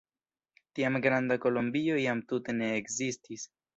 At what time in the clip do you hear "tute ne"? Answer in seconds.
2.33-2.71